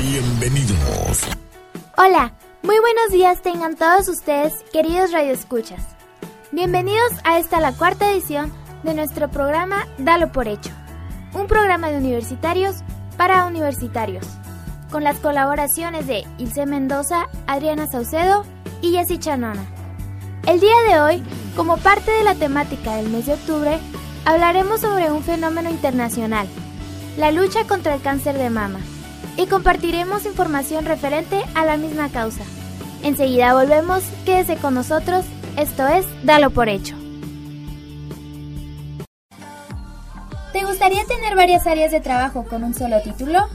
Bienvenidos. 0.00 1.20
Hola, 1.98 2.32
muy 2.62 2.78
buenos 2.78 3.10
días 3.12 3.42
tengan 3.42 3.76
todos 3.76 4.08
ustedes, 4.08 4.54
queridos 4.72 5.12
radioescuchas. 5.12 5.82
Bienvenidos 6.50 7.12
a 7.24 7.38
esta 7.38 7.60
la 7.60 7.72
cuarta 7.72 8.10
edición 8.10 8.54
de 8.84 8.94
nuestro 8.94 9.30
programa 9.30 9.86
Dalo 9.98 10.32
por 10.32 10.48
Hecho, 10.48 10.70
un 11.34 11.46
programa 11.46 11.90
de 11.90 11.98
universitarios 11.98 12.76
para 13.18 13.44
universitarios, 13.44 14.24
con 14.90 15.04
las 15.04 15.18
colaboraciones 15.18 16.06
de 16.06 16.24
Ilse 16.38 16.64
Mendoza, 16.64 17.26
Adriana 17.46 17.86
Saucedo 17.86 18.46
y 18.80 18.92
Jessy 18.92 19.18
Chanona. 19.18 19.66
El 20.46 20.60
día 20.60 20.76
de 20.88 21.00
hoy, 21.00 21.22
como 21.54 21.76
parte 21.76 22.10
de 22.12 22.24
la 22.24 22.36
temática 22.36 22.94
del 22.94 23.10
mes 23.10 23.26
de 23.26 23.34
octubre, 23.34 23.78
hablaremos 24.24 24.80
sobre 24.80 25.10
un 25.10 25.22
fenómeno 25.22 25.68
internacional, 25.68 26.46
la 27.18 27.32
lucha 27.32 27.64
contra 27.64 27.94
el 27.94 28.00
cáncer 28.00 28.38
de 28.38 28.48
mama, 28.48 28.78
y 29.36 29.46
compartiremos 29.46 30.24
información 30.24 30.86
referente 30.86 31.42
a 31.54 31.64
la 31.64 31.76
misma 31.76 32.08
causa. 32.08 32.44
Enseguida 33.02 33.52
volvemos, 33.52 34.04
quédese 34.24 34.56
con 34.56 34.74
nosotros, 34.74 35.24
esto 35.56 35.86
es 35.88 36.06
Dalo 36.24 36.50
por 36.50 36.68
Hecho. 36.68 37.07
Gustaría 40.78 41.04
tener 41.06 41.34
varias 41.34 41.66
áreas 41.66 41.90
de 41.90 41.98
trabajo 41.98 42.44
con 42.44 42.62
un 42.62 42.72
solo 42.72 43.02
título? 43.02 43.48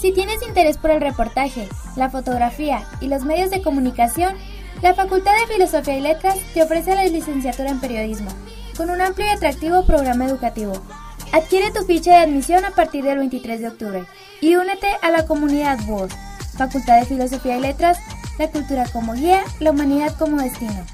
Si 0.00 0.10
tienes 0.10 0.42
interés 0.44 0.78
por 0.78 0.90
el 0.90 1.00
reportaje, 1.00 1.68
la 1.94 2.10
fotografía 2.10 2.82
y 3.00 3.06
los 3.06 3.22
medios 3.22 3.50
de 3.50 3.62
comunicación, 3.62 4.34
la 4.82 4.92
Facultad 4.92 5.30
de 5.38 5.54
Filosofía 5.54 5.96
y 5.96 6.00
Letras 6.00 6.36
te 6.54 6.64
ofrece 6.64 6.96
la 6.96 7.04
licenciatura 7.04 7.70
en 7.70 7.78
Periodismo, 7.78 8.30
con 8.76 8.90
un 8.90 9.00
amplio 9.00 9.28
y 9.28 9.30
atractivo 9.30 9.86
programa 9.86 10.26
educativo. 10.26 10.72
Adquiere 11.32 11.70
tu 11.70 11.84
ficha 11.84 12.16
de 12.16 12.24
admisión 12.24 12.64
a 12.64 12.72
partir 12.72 13.04
del 13.04 13.18
23 13.18 13.60
de 13.60 13.68
octubre 13.68 14.04
y 14.40 14.56
únete 14.56 14.88
a 15.02 15.10
la 15.12 15.24
comunidad 15.24 15.78
WORD, 15.86 16.10
Facultad 16.58 16.98
de 16.98 17.06
Filosofía 17.06 17.58
y 17.58 17.60
Letras, 17.60 17.98
la 18.40 18.50
cultura 18.50 18.86
como 18.92 19.12
guía, 19.12 19.44
la 19.60 19.70
humanidad 19.70 20.18
como 20.18 20.42
destino. 20.42 20.84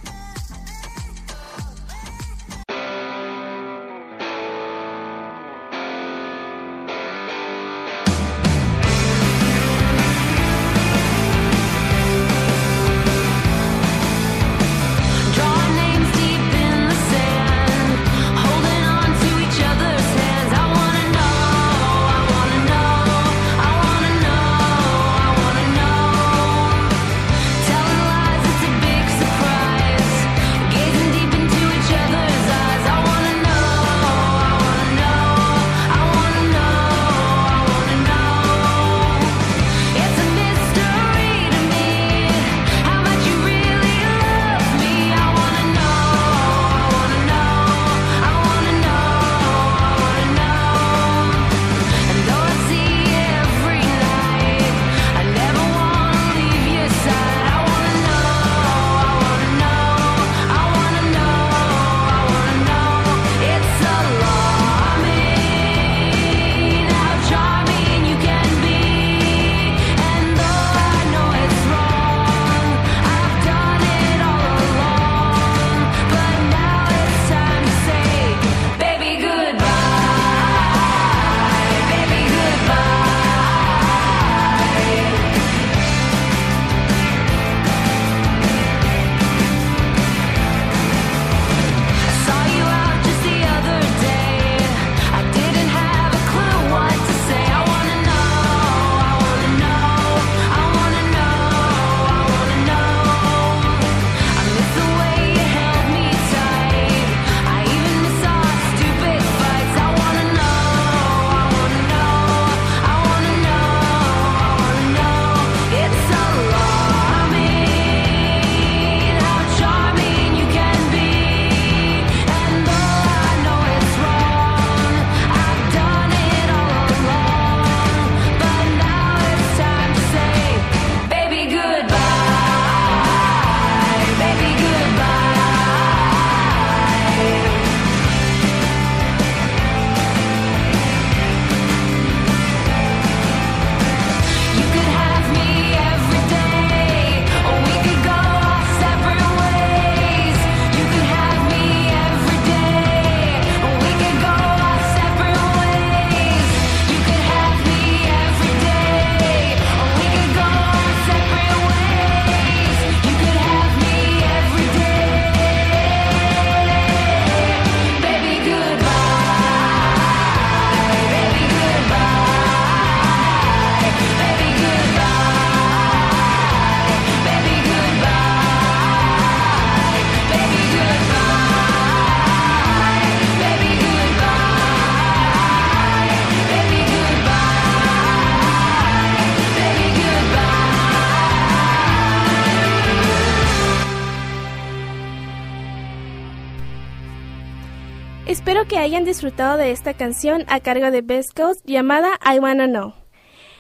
Hayan 198.93 199.05
disfrutado 199.07 199.57
de 199.57 199.71
esta 199.71 199.95
canción 199.95 200.45
a 200.49 200.61
cargo 200.61 200.91
de 200.91 201.01
Best 201.01 201.31
Coast 201.35 201.65
llamada 201.65 202.11
I 202.31 202.41
Wanna 202.41 202.67
Know. 202.67 202.93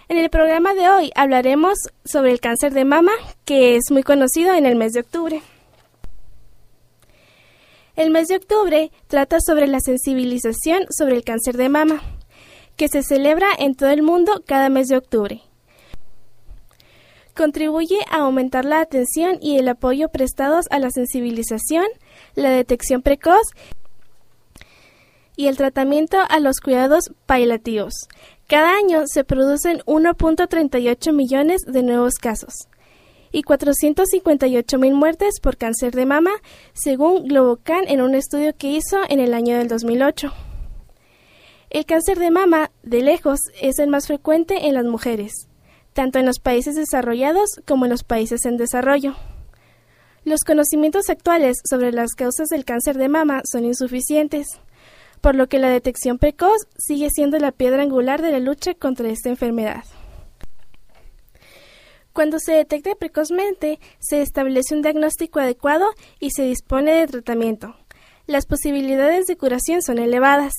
En 0.08 0.19
el 0.19 0.29
programa 0.29 0.75
de 0.75 0.90
hoy 0.90 1.11
hablaremos 1.14 1.79
sobre 2.05 2.32
el 2.32 2.40
cáncer 2.40 2.75
de 2.75 2.84
mama, 2.84 3.12
que 3.46 3.76
es 3.76 3.84
muy 3.90 4.02
conocido 4.02 4.52
en 4.52 4.67
el 4.67 4.76
mes 4.76 4.93
de 4.93 5.00
octubre. 5.00 5.40
El 7.96 8.11
mes 8.11 8.29
de 8.29 8.37
octubre 8.37 8.90
trata 9.06 9.38
sobre 9.40 9.69
la 9.69 9.81
sensibilización 9.81 10.84
sobre 10.90 11.17
el 11.17 11.25
cáncer 11.25 11.56
de 11.56 11.70
mama, 11.70 12.02
que 12.76 12.88
se 12.88 13.02
celebra 13.02 13.49
en 13.58 13.75
todo 13.75 13.88
el 13.88 14.02
mundo 14.02 14.43
cada 14.46 14.69
mes 14.69 14.88
de 14.88 14.99
octubre. 14.99 15.40
Contribuye 17.34 18.00
a 18.11 18.19
aumentar 18.19 18.67
la 18.67 18.81
atención 18.81 19.38
y 19.40 19.56
el 19.56 19.67
apoyo 19.69 20.11
prestados 20.11 20.67
a 20.70 20.79
la 20.79 20.90
sensibilización, 20.90 21.87
la 22.34 22.50
detección 22.50 23.00
precoz 23.00 23.46
y 25.37 25.46
el 25.46 25.56
tratamiento 25.56 26.19
a 26.29 26.40
los 26.40 26.61
cuidados 26.61 27.12
paliativos. 27.26 27.94
Cada 28.49 28.76
año 28.76 29.05
se 29.06 29.25
producen 29.25 29.79
1.38 29.87 31.12
millones 31.12 31.62
de 31.67 31.82
nuevos 31.82 32.14
casos 32.14 32.69
y 33.32 33.43
458 33.43 34.79
mil 34.79 34.94
muertes 34.94 35.40
por 35.40 35.56
cáncer 35.56 35.94
de 35.94 36.06
mama, 36.06 36.32
según 36.75 37.26
Globocan 37.26 37.88
en 37.88 38.02
un 38.02 38.14
estudio 38.14 38.55
que 38.56 38.69
hizo 38.69 39.00
en 39.08 39.20
el 39.20 39.32
año 39.32 39.56
del 39.56 39.69
2008. 39.69 40.32
El 41.70 41.87
cáncer 41.87 42.19
de 42.19 42.31
mama, 42.31 42.70
de 42.82 43.00
lejos, 43.00 43.38
es 43.61 43.79
el 43.79 43.88
más 43.88 44.06
frecuente 44.06 44.67
en 44.67 44.75
las 44.75 44.84
mujeres, 44.84 45.32
tanto 45.94 46.19
en 46.19 46.26
los 46.26 46.38
países 46.38 46.75
desarrollados 46.75 47.49
como 47.67 47.87
en 47.87 47.90
los 47.90 48.05
países 48.05 48.44
en 48.44 48.58
desarrollo. 48.58 49.14
Los 50.25 50.40
conocimientos 50.40 51.08
actuales 51.08 51.56
sobre 51.69 51.90
las 51.90 52.12
causas 52.12 52.49
del 52.49 52.67
cáncer 52.67 52.99
de 52.99 53.08
mama 53.08 53.40
son 53.50 53.64
insuficientes, 53.64 54.61
por 55.22 55.36
lo 55.36 55.48
que 55.48 55.58
la 55.58 55.70
detección 55.70 56.19
precoz 56.19 56.66
sigue 56.76 57.08
siendo 57.10 57.38
la 57.38 57.52
piedra 57.52 57.82
angular 57.82 58.20
de 58.20 58.32
la 58.32 58.40
lucha 58.40 58.74
contra 58.74 59.08
esta 59.08 59.30
enfermedad. 59.30 59.84
Cuando 62.12 62.38
se 62.38 62.52
detecta 62.52 62.94
precozmente, 62.96 63.78
se 63.98 64.20
establece 64.20 64.74
un 64.74 64.82
diagnóstico 64.82 65.40
adecuado 65.40 65.86
y 66.20 66.32
se 66.32 66.42
dispone 66.42 66.92
de 66.92 67.06
tratamiento. 67.06 67.74
Las 68.26 68.46
posibilidades 68.46 69.26
de 69.26 69.36
curación 69.36 69.80
son 69.80 69.98
elevadas. 69.98 70.52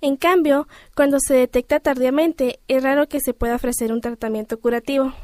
En 0.00 0.16
cambio, 0.16 0.68
cuando 0.94 1.18
se 1.18 1.34
detecta 1.34 1.80
tardíamente, 1.80 2.60
es 2.68 2.82
raro 2.82 3.08
que 3.08 3.20
se 3.20 3.34
pueda 3.34 3.56
ofrecer 3.56 3.92
un 3.92 4.02
tratamiento 4.02 4.60
curativo. 4.60 5.14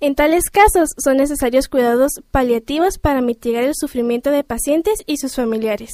En 0.00 0.14
tales 0.16 0.50
casos, 0.50 0.88
son 0.96 1.18
necesarios 1.18 1.68
cuidados 1.68 2.10
paliativos 2.30 2.98
para 2.98 3.20
mitigar 3.20 3.62
el 3.62 3.74
sufrimiento 3.76 4.30
de 4.30 4.42
pacientes 4.42 4.98
y 5.06 5.18
sus 5.18 5.36
familiares. 5.36 5.90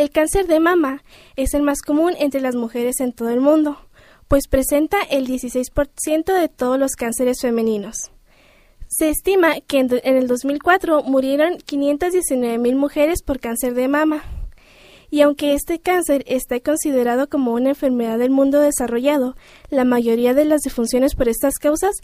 El 0.00 0.08
cáncer 0.08 0.46
de 0.46 0.60
mama 0.60 1.02
es 1.36 1.52
el 1.52 1.60
más 1.60 1.82
común 1.82 2.14
entre 2.18 2.40
las 2.40 2.54
mujeres 2.54 3.00
en 3.00 3.12
todo 3.12 3.28
el 3.28 3.42
mundo, 3.42 3.76
pues 4.28 4.48
presenta 4.48 4.96
el 5.02 5.26
16% 5.26 6.40
de 6.40 6.48
todos 6.48 6.78
los 6.78 6.92
cánceres 6.92 7.42
femeninos. 7.42 8.10
Se 8.88 9.10
estima 9.10 9.60
que 9.60 9.78
en, 9.78 9.90
el 10.02 10.26
2004 10.26 11.02
murieron 11.02 11.58
519.000 11.58 12.76
mujeres 12.76 13.22
por 13.22 13.40
cáncer 13.40 13.74
de 13.74 13.88
mama. 13.88 14.22
Y 15.10 15.20
aunque 15.20 15.52
este 15.52 15.80
cáncer 15.80 16.24
está 16.26 16.60
considerado 16.60 17.28
como 17.28 17.52
una 17.52 17.68
enfermedad 17.68 18.16
del 18.16 18.30
mundo 18.30 18.58
desarrollado, 18.58 19.36
la 19.68 19.84
mayoría 19.84 20.32
de 20.32 20.46
las 20.46 20.62
defunciones 20.62 21.14
por 21.14 21.28
estas 21.28 21.56
causas 21.56 21.96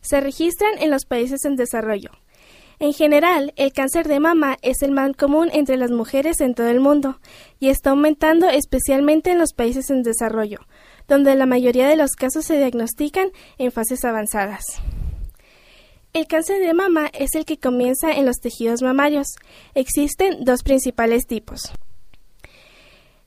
se 0.00 0.22
registran 0.22 0.78
en 0.78 0.90
los 0.90 1.04
países 1.04 1.44
en 1.44 1.56
desarrollo. 1.56 2.12
En 2.82 2.92
general, 2.92 3.52
el 3.54 3.72
cáncer 3.72 4.08
de 4.08 4.18
mama 4.18 4.56
es 4.60 4.82
el 4.82 4.90
más 4.90 5.14
común 5.16 5.50
entre 5.52 5.76
las 5.76 5.92
mujeres 5.92 6.40
en 6.40 6.52
todo 6.52 6.66
el 6.66 6.80
mundo 6.80 7.20
y 7.60 7.68
está 7.68 7.90
aumentando 7.90 8.48
especialmente 8.48 9.30
en 9.30 9.38
los 9.38 9.52
países 9.52 9.88
en 9.90 10.02
desarrollo, 10.02 10.58
donde 11.06 11.36
la 11.36 11.46
mayoría 11.46 11.86
de 11.86 11.94
los 11.94 12.16
casos 12.16 12.44
se 12.44 12.56
diagnostican 12.56 13.30
en 13.56 13.70
fases 13.70 14.04
avanzadas. 14.04 14.64
El 16.12 16.26
cáncer 16.26 16.58
de 16.58 16.74
mama 16.74 17.08
es 17.16 17.36
el 17.36 17.44
que 17.44 17.56
comienza 17.56 18.10
en 18.10 18.26
los 18.26 18.38
tejidos 18.38 18.82
mamarios. 18.82 19.28
Existen 19.76 20.44
dos 20.44 20.64
principales 20.64 21.28
tipos. 21.28 21.72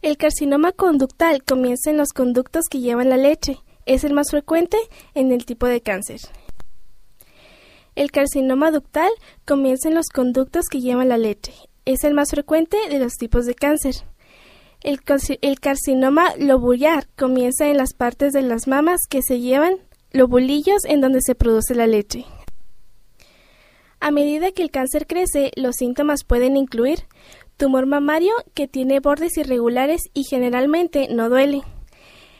El 0.02 0.18
carcinoma 0.18 0.74
conductal 0.74 1.46
comienza 1.46 1.92
en 1.92 1.96
los 1.96 2.10
conductos 2.10 2.66
que 2.70 2.82
llevan 2.82 3.08
la 3.08 3.16
leche. 3.16 3.60
Es 3.86 4.04
el 4.04 4.12
más 4.12 4.32
frecuente 4.32 4.78
en 5.14 5.32
el 5.32 5.46
tipo 5.46 5.66
de 5.66 5.80
cáncer. 5.80 6.20
El 7.96 8.12
carcinoma 8.12 8.72
ductal 8.72 9.10
comienza 9.46 9.88
en 9.88 9.96
los 9.96 10.10
conductos 10.10 10.68
que 10.70 10.82
llevan 10.82 11.10
la 11.10 11.18
leche. 11.18 11.54
Es 11.86 12.04
el 12.04 12.14
más 12.14 12.30
frecuente 12.30 12.78
de 12.90 13.00
los 13.00 13.14
tipos 13.14 13.46
de 13.46 13.56
cáncer. 13.56 13.96
El, 14.82 15.00
carcinoma 15.60 16.36
lobular 16.38 17.08
comienza 17.16 17.68
en 17.68 17.78
las 17.78 17.94
partes 17.94 18.34
de 18.34 18.42
las 18.42 18.68
mamas 18.68 19.00
que 19.10 19.22
se 19.22 19.40
llevan 19.40 19.78
lobulillos 20.12 20.84
en 20.86 21.02
donde 21.02 21.22
se 21.22 21.36
produce 21.36 21.74
la 21.74 21.88
leche. 21.88 22.26
A 24.00 24.12
medida 24.12 24.52
que 24.52 24.62
el 24.62 24.72
cáncer 24.72 25.08
crece, 25.08 25.52
los 25.56 25.78
síntomas 25.78 26.24
pueden 26.24 26.58
incluir 26.58 27.08
tumor 27.58 27.86
mamario 27.86 28.34
que 28.54 28.68
tiene 28.68 29.00
bordes 29.00 29.38
irregulares 29.38 30.02
y 30.14 30.26
generalmente 30.26 31.08
no 31.10 31.30
duele, 31.30 31.64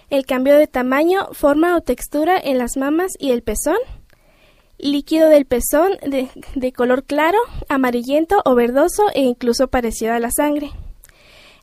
el 0.10 0.26
cambio 0.26 0.56
de 0.56 0.68
tamaño, 0.68 1.30
forma 1.32 1.76
o 1.76 1.82
textura 1.82 2.38
en 2.38 2.58
las 2.58 2.78
mamas 2.78 3.14
y 3.18 3.32
el 3.32 3.42
pezón, 3.42 3.78
líquido 4.78 5.30
del 5.30 5.46
pezón 5.46 5.92
de, 6.02 6.74
color 6.74 7.04
claro, 7.04 7.38
amarillento 7.70 8.42
o 8.46 8.56
verdoso 8.56 9.04
e 9.14 9.22
incluso 9.22 9.68
parecido 9.68 10.14
a 10.14 10.20
la 10.20 10.32
sangre. 10.32 10.72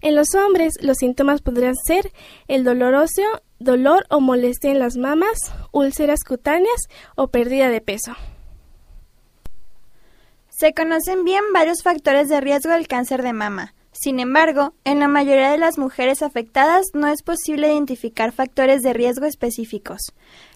En 0.00 0.16
los 0.16 0.34
hombres, 0.34 0.74
los 0.80 0.96
síntomas 0.98 1.42
podrían 1.42 1.76
ser 1.76 2.12
el 2.48 2.64
dolor 2.64 2.94
óseo, 2.94 3.42
dolor 3.58 4.04
o 4.10 4.20
molestia 4.20 4.70
en 4.70 4.80
las 4.80 4.96
mamas, 4.96 5.52
úlceras 5.70 6.24
cutáneas 6.26 6.88
o 7.14 7.28
pérdida 7.28 7.68
de 7.68 7.80
peso. 7.80 8.12
Se 10.48 10.74
conocen 10.74 11.24
bien 11.24 11.42
varios 11.52 11.82
factores 11.82 12.28
de 12.28 12.40
riesgo 12.40 12.72
del 12.72 12.88
cáncer 12.88 13.22
de 13.22 13.32
mama. 13.32 13.74
Sin 13.92 14.20
embargo, 14.20 14.72
en 14.84 15.00
la 15.00 15.06
mayoría 15.06 15.50
de 15.50 15.58
las 15.58 15.76
mujeres 15.76 16.22
afectadas 16.22 16.86
no 16.94 17.08
es 17.08 17.22
posible 17.22 17.70
identificar 17.72 18.32
factores 18.32 18.80
de 18.80 18.94
riesgo 18.94 19.26
específicos. 19.26 20.00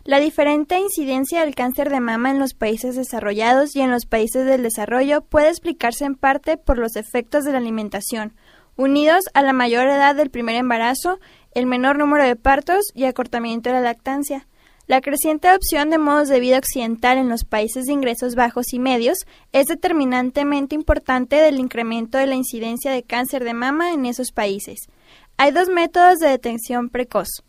La 0.04 0.18
diferente 0.20 0.78
incidencia 0.78 1.42
del 1.42 1.54
cáncer 1.54 1.90
de 1.90 2.00
mama 2.00 2.30
en 2.30 2.38
los 2.38 2.54
países 2.54 2.96
desarrollados 2.96 3.76
y 3.76 3.82
en 3.82 3.90
los 3.90 4.06
países 4.06 4.46
del 4.46 4.62
desarrollo 4.62 5.20
puede 5.20 5.50
explicarse 5.50 6.06
en 6.06 6.14
parte 6.14 6.56
por 6.56 6.78
los 6.78 6.96
efectos 6.96 7.44
de 7.44 7.52
la 7.52 7.58
alimentación, 7.58 8.32
unidos 8.74 9.24
a 9.34 9.42
la 9.42 9.52
mayor 9.52 9.86
edad 9.86 10.14
del 10.14 10.30
primer 10.30 10.56
embarazo, 10.56 11.20
el 11.52 11.66
menor 11.66 11.98
número 11.98 12.24
de 12.24 12.36
partos 12.36 12.86
y 12.94 13.04
acortamiento 13.04 13.68
de 13.68 13.74
la 13.74 13.82
lactancia. 13.82 14.46
La 14.86 15.00
creciente 15.00 15.48
adopción 15.48 15.90
de 15.90 15.98
modos 15.98 16.28
de 16.28 16.38
vida 16.38 16.58
occidental 16.58 17.18
en 17.18 17.28
los 17.28 17.44
países 17.44 17.86
de 17.86 17.92
ingresos 17.92 18.36
bajos 18.36 18.72
y 18.72 18.78
medios 18.78 19.26
es 19.50 19.66
determinantemente 19.66 20.76
importante 20.76 21.34
del 21.36 21.58
incremento 21.58 22.18
de 22.18 22.28
la 22.28 22.36
incidencia 22.36 22.92
de 22.92 23.02
cáncer 23.02 23.42
de 23.42 23.52
mama 23.52 23.92
en 23.92 24.06
esos 24.06 24.30
países. 24.30 24.78
Hay 25.38 25.50
dos 25.50 25.68
métodos 25.68 26.18
de 26.18 26.28
detención 26.28 26.88
precoz. 26.88 27.42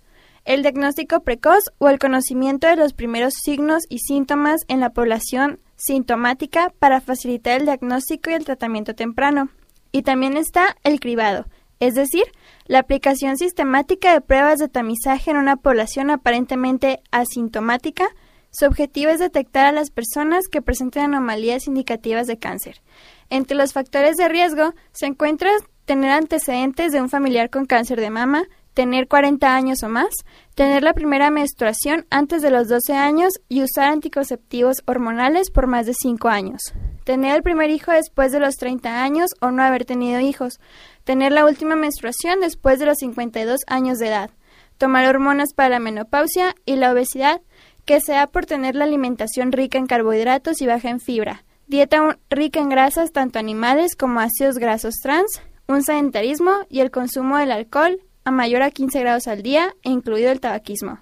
El 0.45 0.63
diagnóstico 0.63 1.19
precoz 1.19 1.65
o 1.77 1.89
el 1.89 1.99
conocimiento 1.99 2.65
de 2.65 2.75
los 2.75 2.93
primeros 2.93 3.35
signos 3.43 3.83
y 3.87 3.99
síntomas 3.99 4.61
en 4.67 4.79
la 4.79 4.89
población 4.89 5.59
sintomática 5.75 6.73
para 6.79 7.01
facilitar 7.01 7.59
el 7.59 7.65
diagnóstico 7.65 8.31
y 8.31 8.33
el 8.33 8.45
tratamiento 8.45 8.95
temprano. 8.95 9.49
Y 9.91 10.01
también 10.01 10.37
está 10.37 10.75
el 10.83 10.99
cribado, 10.99 11.45
es 11.79 11.95
decir, 11.95 12.23
la 12.65 12.79
aplicación 12.79 13.37
sistemática 13.37 14.13
de 14.13 14.21
pruebas 14.21 14.59
de 14.59 14.67
tamizaje 14.67 15.31
en 15.31 15.37
una 15.37 15.57
población 15.57 16.09
aparentemente 16.09 17.01
asintomática. 17.11 18.07
Su 18.51 18.65
objetivo 18.65 19.11
es 19.11 19.19
detectar 19.19 19.65
a 19.65 19.71
las 19.71 19.91
personas 19.91 20.47
que 20.51 20.61
presenten 20.61 21.03
anomalías 21.03 21.67
indicativas 21.67 22.27
de 22.27 22.39
cáncer. 22.39 22.81
Entre 23.29 23.55
los 23.55 23.73
factores 23.73 24.17
de 24.17 24.29
riesgo 24.29 24.73
se 24.91 25.05
encuentra 25.05 25.51
tener 25.85 26.11
antecedentes 26.11 26.91
de 26.91 27.01
un 27.01 27.09
familiar 27.09 27.49
con 27.49 27.65
cáncer 27.65 27.99
de 28.01 28.09
mama, 28.09 28.43
tener 28.77 29.07
40 29.07 29.55
años 29.55 29.81
o 29.81 29.89
más, 29.89 30.09
tener 30.53 30.83
la 30.83 30.93
primera 30.93 31.31
menstruación 31.31 32.05
antes 32.11 32.43
de 32.43 32.51
los 32.51 32.67
12 32.67 32.93
años 32.93 33.33
y 33.49 33.63
usar 33.63 33.85
anticonceptivos 33.85 34.83
hormonales 34.85 35.49
por 35.49 35.65
más 35.65 35.87
de 35.87 35.95
5 35.95 36.27
años. 36.27 36.61
Tener 37.03 37.35
el 37.35 37.41
primer 37.41 37.71
hijo 37.71 37.91
después 37.91 38.31
de 38.31 38.39
los 38.39 38.53
30 38.57 39.01
años 39.01 39.31
o 39.41 39.49
no 39.49 39.63
haber 39.63 39.85
tenido 39.85 40.19
hijos, 40.19 40.59
tener 41.05 41.31
la 41.31 41.43
última 41.45 41.75
menstruación 41.75 42.39
después 42.39 42.77
de 42.77 42.85
los 42.85 42.99
52 42.99 43.61
años 43.65 43.97
de 43.97 44.09
edad, 44.09 44.29
tomar 44.77 45.07
hormonas 45.07 45.55
para 45.55 45.69
la 45.69 45.79
menopausia 45.79 46.53
y 46.63 46.75
la 46.75 46.91
obesidad, 46.91 47.41
que 47.83 47.99
sea 47.99 48.27
por 48.27 48.45
tener 48.45 48.75
la 48.75 48.83
alimentación 48.83 49.53
rica 49.53 49.79
en 49.79 49.87
carbohidratos 49.87 50.61
y 50.61 50.67
baja 50.67 50.91
en 50.91 50.99
fibra, 50.99 51.45
dieta 51.65 52.19
rica 52.29 52.59
en 52.59 52.69
grasas 52.69 53.11
tanto 53.11 53.39
animales 53.39 53.95
como 53.95 54.19
ácidos 54.19 54.59
grasos 54.59 54.97
trans, 55.01 55.41
un 55.67 55.81
sedentarismo 55.81 56.51
y 56.69 56.81
el 56.81 56.91
consumo 56.91 57.37
del 57.37 57.51
alcohol 57.51 58.03
a 58.27 58.31
mayor 58.31 58.61
a 58.61 58.71
15 58.71 58.99
grados 58.99 59.29
al 59.29 59.41
día, 59.41 59.73
incluido 59.83 60.31
el 60.31 60.41
tabaquismo. 60.41 60.99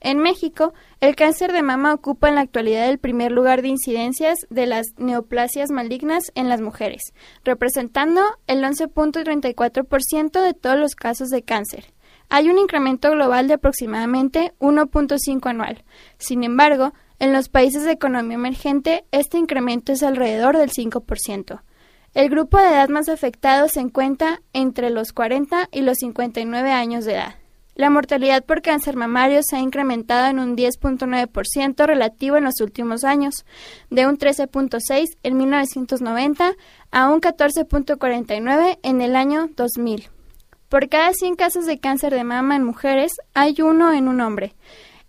En 0.00 0.18
México, 0.18 0.72
el 1.00 1.14
cáncer 1.14 1.52
de 1.52 1.62
mama 1.62 1.92
ocupa 1.92 2.30
en 2.30 2.36
la 2.36 2.40
actualidad 2.40 2.88
el 2.88 2.98
primer 2.98 3.32
lugar 3.32 3.60
de 3.60 3.68
incidencias 3.68 4.38
de 4.48 4.64
las 4.64 4.86
neoplasias 4.96 5.70
malignas 5.70 6.32
en 6.34 6.48
las 6.48 6.62
mujeres, 6.62 7.12
representando 7.44 8.22
el 8.46 8.64
11.34% 8.64 10.40
de 10.40 10.54
todos 10.54 10.78
los 10.78 10.94
casos 10.94 11.28
de 11.28 11.42
cáncer. 11.42 11.92
Hay 12.30 12.48
un 12.48 12.56
incremento 12.56 13.10
global 13.10 13.46
de 13.46 13.54
aproximadamente 13.54 14.54
1.5 14.58 15.46
anual. 15.46 15.84
Sin 16.16 16.44
embargo, 16.44 16.94
en 17.18 17.34
los 17.34 17.50
países 17.50 17.84
de 17.84 17.92
economía 17.92 18.36
emergente, 18.36 19.04
este 19.10 19.36
incremento 19.36 19.92
es 19.92 20.02
alrededor 20.02 20.56
del 20.56 20.70
5%. 20.70 21.60
El 22.14 22.30
grupo 22.30 22.58
de 22.58 22.68
edad 22.68 22.88
más 22.90 23.08
afectado 23.08 23.68
se 23.68 23.80
encuentra 23.80 24.40
entre 24.52 24.90
los 24.90 25.12
40 25.12 25.68
y 25.72 25.80
los 25.80 25.98
59 25.98 26.70
años 26.70 27.04
de 27.04 27.14
edad. 27.14 27.34
La 27.74 27.90
mortalidad 27.90 28.44
por 28.44 28.62
cáncer 28.62 28.94
mamario 28.94 29.40
se 29.42 29.56
ha 29.56 29.58
incrementado 29.58 30.28
en 30.28 30.38
un 30.38 30.56
10.9% 30.56 31.86
relativo 31.86 32.36
en 32.36 32.44
los 32.44 32.60
últimos 32.60 33.02
años, 33.02 33.44
de 33.90 34.06
un 34.06 34.16
13.6 34.16 35.06
en 35.24 35.36
1990 35.36 36.52
a 36.92 37.08
un 37.08 37.20
14.49 37.20 38.78
en 38.84 39.00
el 39.00 39.16
año 39.16 39.48
2000. 39.56 40.08
Por 40.68 40.88
cada 40.88 41.12
100 41.12 41.34
casos 41.34 41.66
de 41.66 41.80
cáncer 41.80 42.14
de 42.14 42.22
mama 42.22 42.54
en 42.54 42.62
mujeres, 42.62 43.12
hay 43.34 43.56
uno 43.60 43.92
en 43.92 44.06
un 44.06 44.20
hombre, 44.20 44.54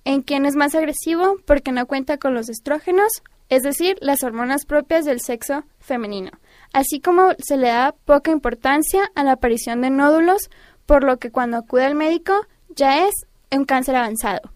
en 0.05 0.23
quien 0.23 0.47
es 0.47 0.55
más 0.55 0.73
agresivo 0.73 1.35
porque 1.45 1.71
no 1.71 1.85
cuenta 1.85 2.17
con 2.17 2.33
los 2.33 2.49
estrógenos, 2.49 3.11
es 3.49 3.61
decir, 3.61 3.95
las 4.01 4.23
hormonas 4.23 4.65
propias 4.65 5.05
del 5.05 5.21
sexo 5.21 5.65
femenino, 5.79 6.31
así 6.73 6.99
como 6.99 7.33
se 7.39 7.57
le 7.57 7.67
da 7.67 7.93
poca 8.05 8.31
importancia 8.31 9.11
a 9.15 9.23
la 9.23 9.33
aparición 9.33 9.81
de 9.81 9.89
nódulos, 9.89 10.49
por 10.85 11.03
lo 11.03 11.17
que 11.17 11.31
cuando 11.31 11.57
acude 11.57 11.85
al 11.85 11.95
médico 11.95 12.45
ya 12.69 13.07
es 13.07 13.13
un 13.51 13.65
cáncer 13.65 13.95
avanzado. 13.95 14.51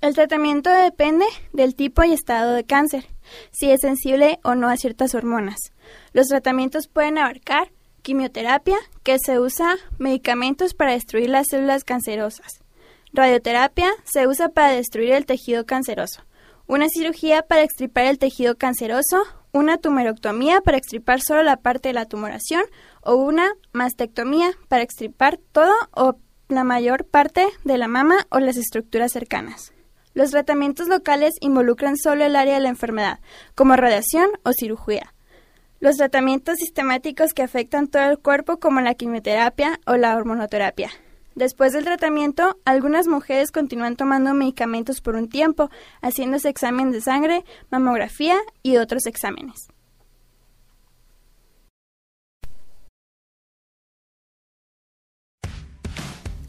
El 0.00 0.14
tratamiento 0.14 0.70
depende 0.70 1.26
del 1.52 1.74
tipo 1.74 2.04
y 2.04 2.12
estado 2.12 2.54
de 2.54 2.64
cáncer, 2.64 3.06
si 3.50 3.70
es 3.70 3.80
sensible 3.80 4.38
o 4.44 4.54
no 4.54 4.68
a 4.68 4.76
ciertas 4.76 5.14
hormonas. 5.14 5.58
Los 6.12 6.28
tratamientos 6.28 6.86
pueden 6.86 7.18
abarcar 7.18 7.72
quimioterapia, 8.02 8.78
que 9.02 9.18
se 9.18 9.38
usa 9.38 9.76
medicamentos 9.98 10.72
para 10.72 10.92
destruir 10.92 11.28
las 11.28 11.48
células 11.50 11.84
cancerosas. 11.84 12.62
Radioterapia 13.12 13.90
se 14.04 14.26
usa 14.26 14.50
para 14.50 14.70
destruir 14.70 15.12
el 15.12 15.26
tejido 15.26 15.66
canceroso. 15.66 16.22
Una 16.66 16.88
cirugía 16.88 17.42
para 17.42 17.62
extirpar 17.62 18.04
el 18.04 18.18
tejido 18.18 18.56
canceroso, 18.56 19.24
una 19.52 19.78
tumeroctomía 19.78 20.60
para 20.60 20.76
extirpar 20.76 21.20
solo 21.20 21.42
la 21.42 21.56
parte 21.56 21.88
de 21.88 21.94
la 21.94 22.06
tumoración 22.06 22.62
o 23.02 23.14
una 23.14 23.52
mastectomía 23.72 24.52
para 24.68 24.82
extirpar 24.82 25.38
todo 25.52 25.72
o 25.94 26.18
la 26.48 26.64
mayor 26.64 27.04
parte 27.04 27.46
de 27.64 27.78
la 27.78 27.88
mama 27.88 28.26
o 28.30 28.38
las 28.38 28.56
estructuras 28.56 29.12
cercanas. 29.12 29.72
Los 30.14 30.30
tratamientos 30.30 30.88
locales 30.88 31.34
involucran 31.40 31.96
solo 31.96 32.24
el 32.24 32.36
área 32.36 32.54
de 32.54 32.60
la 32.60 32.70
enfermedad, 32.70 33.20
como 33.54 33.76
radiación 33.76 34.30
o 34.42 34.52
cirugía. 34.52 35.14
Los 35.80 35.96
tratamientos 35.96 36.56
sistemáticos 36.56 37.32
que 37.32 37.42
afectan 37.42 37.86
todo 37.86 38.10
el 38.10 38.18
cuerpo, 38.18 38.58
como 38.58 38.80
la 38.80 38.94
quimioterapia 38.94 39.78
o 39.86 39.96
la 39.96 40.16
hormonoterapia. 40.16 40.90
Después 41.38 41.72
del 41.72 41.84
tratamiento, 41.84 42.58
algunas 42.64 43.06
mujeres 43.06 43.52
continúan 43.52 43.94
tomando 43.94 44.34
medicamentos 44.34 45.00
por 45.00 45.14
un 45.14 45.28
tiempo, 45.28 45.70
haciéndose 46.02 46.48
examen 46.48 46.90
de 46.90 47.00
sangre, 47.00 47.44
mamografía 47.70 48.36
y 48.64 48.78
otros 48.78 49.06
exámenes. 49.06 49.68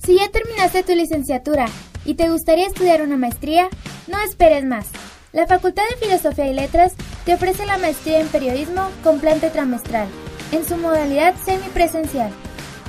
Si 0.03 0.15
ya 0.15 0.27
terminaste 0.31 0.81
tu 0.81 0.96
licenciatura 0.96 1.67
y 2.03 2.15
te 2.15 2.27
gustaría 2.29 2.65
estudiar 2.65 3.03
una 3.03 3.15
maestría, 3.15 3.69
no 4.08 4.19
esperes 4.22 4.65
más. 4.65 4.88
La 5.34 5.46
Facultad 5.46 5.84
de 5.88 6.08
Filosofía 6.08 6.48
y 6.48 6.55
Letras 6.55 6.96
te 7.25 7.36
ofrece 7.36 7.67
la 7.67 7.77
maestría 7.77 8.22
en 8.22 8.27
periodismo 8.27 8.89
con 9.03 9.19
plan 9.19 9.39
trimestral, 9.39 10.08
en 10.51 10.65
su 10.65 10.77
modalidad 10.77 11.36
semipresencial. 11.46 12.34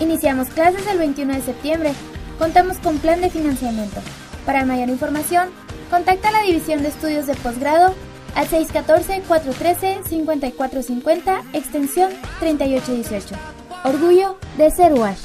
Iniciamos 0.01 0.49
clases 0.49 0.85
el 0.87 0.99
21 0.99 1.35
de 1.35 1.43
septiembre. 1.43 1.93
Contamos 2.39 2.79
con 2.79 2.97
plan 2.99 3.21
de 3.21 3.29
financiamiento. 3.29 4.01
Para 4.47 4.65
mayor 4.65 4.89
información, 4.89 5.51
contacta 5.91 6.31
a 6.31 6.33
la 6.33 6.41
División 6.43 6.83
de 6.83 6.89
Estudios 6.89 7.27
de 7.27 7.35
Posgrado 7.35 7.95
al 8.35 8.49
614-413-5450, 8.49 11.43
extensión 11.53 12.11
3818. 12.41 13.35
Orgullo 13.85 14.39
de 14.57 14.71
ser 14.71 14.95
WASH. 14.95 15.21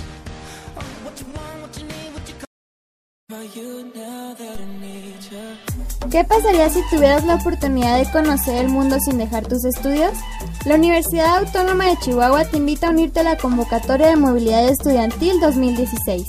¿Qué 6.11 6.23
pasaría 6.23 6.69
si 6.69 6.81
tuvieras 6.89 7.25
la 7.25 7.35
oportunidad 7.35 7.97
de 7.97 8.11
conocer 8.11 8.57
el 8.57 8.67
mundo 8.69 8.97
sin 8.99 9.17
dejar 9.17 9.47
tus 9.47 9.63
estudios? 9.63 10.11
La 10.65 10.75
Universidad 10.75 11.37
Autónoma 11.37 11.85
de 11.85 11.97
Chihuahua 11.99 12.43
te 12.45 12.57
invita 12.57 12.87
a 12.87 12.89
unirte 12.89 13.19
a 13.19 13.23
la 13.23 13.37
convocatoria 13.37 14.07
de 14.07 14.15
movilidad 14.15 14.67
estudiantil 14.67 15.39
2016. 15.39 16.25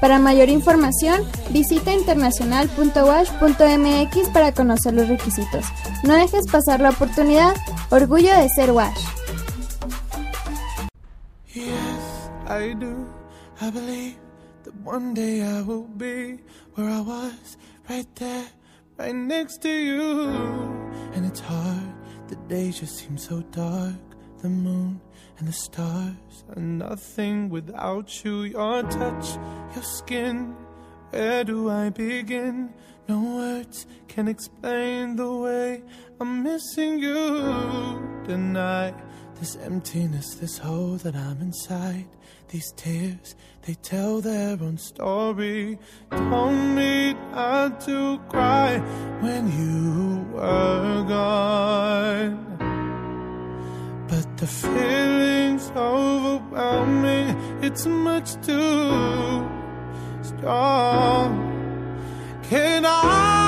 Para 0.00 0.18
mayor 0.18 0.50
información, 0.50 1.22
visita 1.50 1.94
internacional.wash.mx 1.94 4.28
para 4.28 4.52
conocer 4.52 4.92
los 4.92 5.08
requisitos. 5.08 5.64
No 6.04 6.12
dejes 6.14 6.46
pasar 6.46 6.80
la 6.80 6.90
oportunidad. 6.90 7.54
Orgullo 7.90 8.36
de 8.36 8.50
ser 8.50 8.72
WASH. 8.72 9.00
One 14.84 15.12
day 15.12 15.42
I 15.42 15.62
will 15.62 15.88
be 15.96 16.38
where 16.74 16.88
I 16.88 17.00
was, 17.00 17.56
right 17.90 18.06
there, 18.16 18.46
right 18.96 19.14
next 19.14 19.60
to 19.62 19.68
you. 19.68 20.28
And 21.14 21.26
it's 21.26 21.40
hard, 21.40 21.97
the 22.28 22.36
days 22.48 22.80
just 22.80 22.96
seem 22.96 23.16
so 23.16 23.40
dark. 23.50 23.94
The 24.42 24.48
moon 24.48 25.00
and 25.38 25.48
the 25.48 25.52
stars 25.52 26.44
are 26.54 26.62
nothing 26.62 27.48
without 27.48 28.24
you. 28.24 28.42
Your 28.42 28.82
touch, 28.82 29.36
your 29.74 29.82
skin, 29.82 30.54
where 31.10 31.42
do 31.42 31.70
I 31.70 31.88
begin? 31.88 32.72
No 33.08 33.20
words 33.20 33.86
can 34.06 34.28
explain 34.28 35.16
the 35.16 35.32
way 35.32 35.82
I'm 36.20 36.42
missing 36.42 36.98
you 36.98 37.16
tonight. 38.26 38.94
This 39.40 39.56
emptiness, 39.62 40.34
this 40.34 40.58
hole 40.58 40.96
that 40.96 41.14
I'm 41.14 41.40
inside. 41.40 42.08
These 42.48 42.72
tears, 42.72 43.36
they 43.62 43.74
tell 43.74 44.20
their 44.20 44.60
own 44.60 44.78
story. 44.78 45.78
Told 46.10 46.54
me 46.54 47.12
not 47.12 47.80
to 47.82 48.18
cry 48.28 48.78
when 49.20 49.46
you 49.52 50.26
were 50.32 51.04
gone. 51.06 52.46
But 54.08 54.36
the 54.38 54.46
feeling's 54.48 55.70
overwhelming, 55.76 57.36
it's 57.62 57.86
much 57.86 58.34
too 58.44 59.48
strong. 60.22 61.28
Can 62.42 62.84
I 62.86 63.47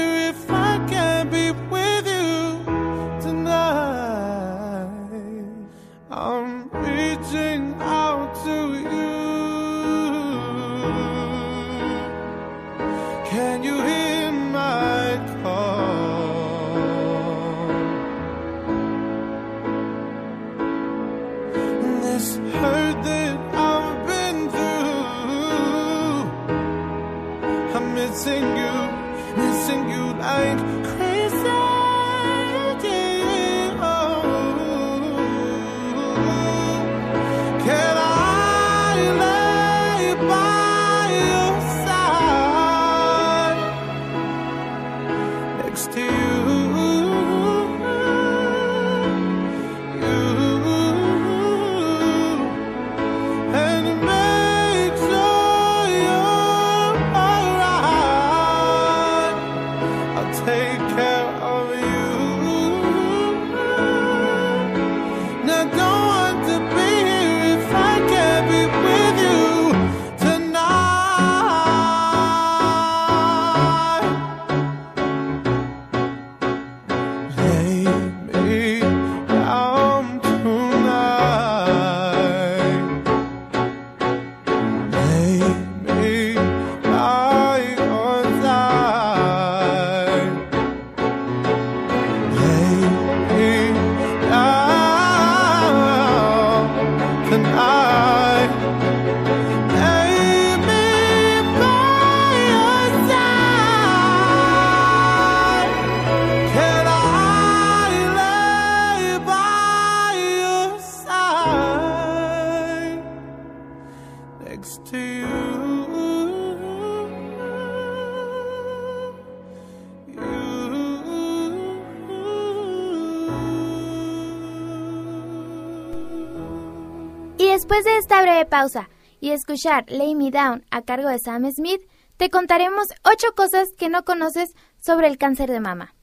pausa 128.45 128.89
y 129.19 129.31
escuchar 129.31 129.85
Lay 129.87 130.15
Me 130.15 130.31
Down 130.31 130.65
a 130.71 130.81
cargo 130.81 131.09
de 131.09 131.19
Sam 131.19 131.49
Smith, 131.51 131.81
te 132.17 132.29
contaremos 132.29 132.87
ocho 133.03 133.33
cosas 133.35 133.69
que 133.77 133.89
no 133.89 134.03
conoces 134.03 134.53
sobre 134.79 135.07
el 135.07 135.17
cáncer 135.17 135.49
de 135.49 135.59
mama. 135.59 135.95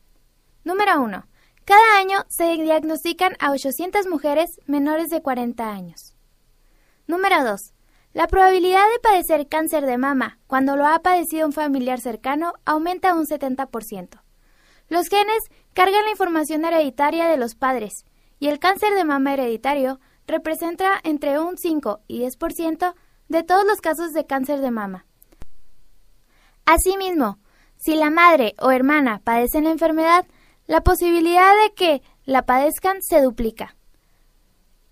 Número 0.64 1.00
1. 1.00 1.26
Cada 1.64 1.98
año 1.98 2.24
se 2.28 2.44
diagnostican 2.56 3.36
a 3.40 3.50
800 3.50 4.06
mujeres 4.06 4.60
menores 4.66 5.10
de 5.10 5.22
40 5.22 5.70
años. 5.70 6.16
Número 7.06 7.44
2. 7.44 7.74
La 8.14 8.26
probabilidad 8.26 8.84
de 8.92 9.00
padecer 9.00 9.48
cáncer 9.48 9.84
de 9.84 9.98
mama 9.98 10.38
cuando 10.46 10.76
lo 10.76 10.86
ha 10.86 11.00
padecido 11.00 11.46
un 11.46 11.52
familiar 11.52 12.00
cercano 12.00 12.54
aumenta 12.64 13.14
un 13.14 13.26
70%. 13.26 14.22
Los 14.88 15.08
genes 15.08 15.50
cargan 15.74 16.04
la 16.04 16.10
información 16.10 16.64
hereditaria 16.64 17.28
de 17.28 17.36
los 17.36 17.54
padres 17.54 18.06
y 18.40 18.48
el 18.48 18.58
cáncer 18.58 18.94
de 18.94 19.04
mama 19.04 19.34
hereditario 19.34 20.00
representa 20.28 21.00
entre 21.02 21.40
un 21.40 21.56
5 21.56 22.00
y 22.06 22.20
10% 22.20 22.94
de 23.28 23.42
todos 23.42 23.66
los 23.66 23.80
casos 23.80 24.12
de 24.12 24.26
cáncer 24.26 24.60
de 24.60 24.70
mama. 24.70 25.06
Asimismo, 26.66 27.38
si 27.76 27.96
la 27.96 28.10
madre 28.10 28.54
o 28.60 28.70
hermana 28.70 29.20
padecen 29.24 29.64
la 29.64 29.70
enfermedad, 29.70 30.26
la 30.66 30.82
posibilidad 30.82 31.52
de 31.64 31.74
que 31.74 32.02
la 32.24 32.42
padezcan 32.42 33.02
se 33.02 33.22
duplica. 33.22 33.74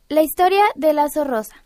La 0.09 0.23
historia 0.23 0.65
del 0.75 0.97
lazo 0.97 1.25
rosa. 1.25 1.65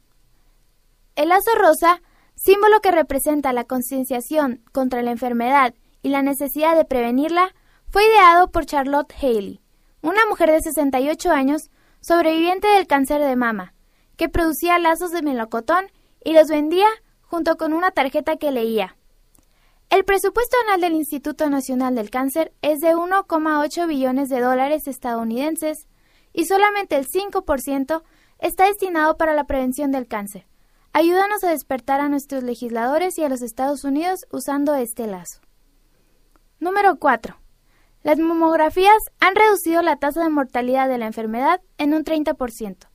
El 1.14 1.28
lazo 1.28 1.50
rosa, 1.56 2.02
símbolo 2.34 2.80
que 2.80 2.90
representa 2.90 3.52
la 3.52 3.64
concienciación 3.64 4.64
contra 4.72 5.02
la 5.02 5.12
enfermedad 5.12 5.74
y 6.02 6.08
la 6.08 6.22
necesidad 6.22 6.74
de 6.74 6.84
prevenirla, 6.84 7.54
fue 7.88 8.04
ideado 8.04 8.50
por 8.50 8.66
Charlotte 8.66 9.12
Haley, 9.20 9.60
una 10.02 10.24
mujer 10.26 10.50
de 10.50 10.60
68 10.60 11.30
años 11.30 11.70
sobreviviente 12.00 12.68
del 12.68 12.86
cáncer 12.86 13.22
de 13.22 13.36
mama, 13.36 13.74
que 14.16 14.28
producía 14.28 14.78
lazos 14.78 15.10
de 15.12 15.22
melocotón 15.22 15.86
y 16.24 16.32
los 16.32 16.48
vendía 16.48 16.88
junto 17.22 17.56
con 17.56 17.72
una 17.72 17.90
tarjeta 17.90 18.36
que 18.36 18.50
leía. 18.50 18.96
El 19.88 20.04
presupuesto 20.04 20.56
anual 20.62 20.80
del 20.80 20.94
Instituto 20.94 21.50
Nacional 21.50 21.94
del 21.94 22.10
Cáncer 22.10 22.52
es 22.62 22.80
de 22.80 22.94
1,8 22.94 23.88
billones 23.88 24.28
de 24.28 24.40
dólares 24.40 24.86
estadounidenses 24.86 25.88
y 26.32 26.44
solamente 26.44 26.96
el 26.96 27.08
5% 27.08 28.02
está 28.38 28.66
destinado 28.66 29.16
para 29.16 29.34
la 29.34 29.44
prevención 29.44 29.90
del 29.90 30.06
cáncer. 30.06 30.46
Ayúdanos 30.92 31.42
a 31.44 31.50
despertar 31.50 32.00
a 32.00 32.08
nuestros 32.08 32.42
legisladores 32.44 33.18
y 33.18 33.24
a 33.24 33.28
los 33.28 33.42
Estados 33.42 33.84
Unidos 33.84 34.26
usando 34.30 34.74
este 34.74 35.06
lazo. 35.06 35.40
Número 36.60 36.96
4. 36.96 37.39
Las 38.02 38.18
mamografías 38.18 38.98
han 39.20 39.34
reducido 39.34 39.82
la 39.82 39.96
tasa 39.96 40.22
de 40.22 40.30
mortalidad 40.30 40.88
de 40.88 40.98
la 40.98 41.06
enfermedad 41.06 41.60
en 41.76 41.92
un 41.92 42.04
30%. 42.04 42.88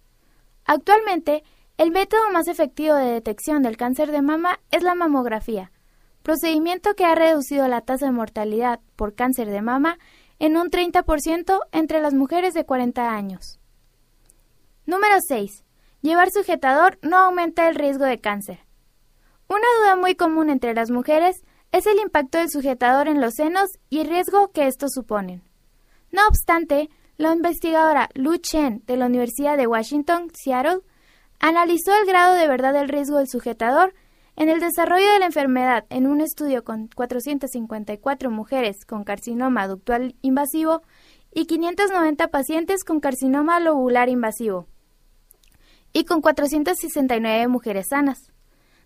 Actualmente, 0.66 1.44
el 1.78 1.92
método 1.92 2.30
más 2.32 2.48
efectivo 2.48 2.96
de 2.96 3.12
detección 3.12 3.62
del 3.62 3.78
cáncer 3.78 4.12
de 4.12 4.24
mama 4.24 4.60
es 4.72 4.82
la 4.82 4.96
mamografía, 4.96 5.72
procedimiento 6.24 6.96
que 6.96 7.06
ha 7.06 7.14
reducido 7.14 7.68
la 7.68 7.82
tasa 7.82 8.08
de 8.08 8.14
mortalidad 8.14 8.80
por 8.96 9.14
cáncer 9.14 9.52
de 9.52 9.62
mama 9.62 10.00
en 10.40 10.58
un 10.58 10.72
30% 10.72 11.60
entre 11.72 12.02
las 12.02 12.14
mujeres 12.14 12.56
de 12.56 12.66
40 12.66 13.12
años. 13.12 13.60
Número 14.88 15.18
6. 15.28 15.64
Llevar 16.02 16.32
sujetador 16.32 16.98
no 17.04 17.18
aumenta 17.18 17.68
el 17.68 17.76
riesgo 17.76 18.06
de 18.06 18.20
cáncer. 18.20 18.60
Una 19.48 19.68
duda 19.80 19.96
muy 19.96 20.16
común 20.16 20.50
entre 20.50 20.74
las 20.74 20.90
mujeres 20.90 21.44
es 21.76 21.88
el 21.88 22.00
impacto 22.00 22.38
del 22.38 22.50
sujetador 22.50 23.10
en 23.10 23.20
los 23.20 23.34
senos 23.34 23.70
y 23.90 24.00
el 24.00 24.08
riesgo 24.08 24.50
que 24.54 24.66
estos 24.66 24.94
suponen. 24.94 25.44
No 26.10 26.26
obstante, 26.30 26.90
la 27.18 27.34
investigadora 27.34 28.10
Lu 28.14 28.38
Chen 28.38 28.82
de 28.88 28.96
la 28.96 29.08
Universidad 29.08 29.58
de 29.58 29.68
Washington, 29.68 30.32
Seattle, 30.34 30.80
analizó 31.42 31.94
el 32.00 32.08
grado 32.08 32.36
de 32.36 32.48
verdad 32.48 32.72
del 32.72 32.88
riesgo 32.88 33.18
del 33.18 33.28
sujetador 33.28 33.94
en 34.38 34.48
el 34.48 34.62
desarrollo 34.62 35.12
de 35.12 35.20
la 35.20 35.26
enfermedad 35.26 35.86
en 35.90 36.08
un 36.08 36.22
estudio 36.22 36.64
con 36.64 36.88
454 36.88 38.32
mujeres 38.32 38.86
con 38.86 39.04
carcinoma 39.04 39.68
ductal 39.68 40.16
invasivo 40.22 40.82
y 41.34 41.46
590 41.46 42.30
pacientes 42.30 42.86
con 42.86 43.02
carcinoma 43.02 43.60
lobular 43.60 44.08
invasivo 44.08 44.68
y 45.92 46.06
con 46.06 46.22
469 46.22 47.50
mujeres 47.50 47.88
sanas 47.90 48.32